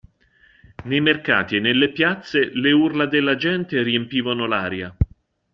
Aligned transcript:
Nei 0.85 0.99
mercati 0.99 1.57
e 1.57 1.59
nelle 1.59 1.91
piazze 1.91 2.49
le 2.55 2.71
urla 2.71 3.05
della 3.05 3.35
gente 3.35 3.83
riempivano 3.83 4.47
l'aria. 4.47 4.97